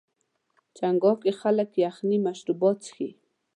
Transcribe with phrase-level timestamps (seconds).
[0.77, 3.09] چنګاښ کې خلک یخني مشروبات څښي.